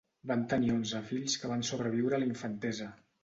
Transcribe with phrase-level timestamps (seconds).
[0.29, 2.89] Van tenir onze fills que van sobreviure a la infantesa.